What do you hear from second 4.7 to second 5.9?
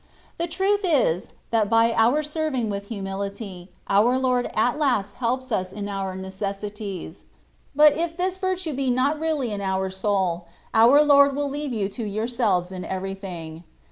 last helps us in